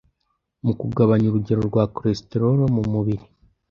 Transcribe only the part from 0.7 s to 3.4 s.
kugabanya urugero rwa cholesterol mu mubiri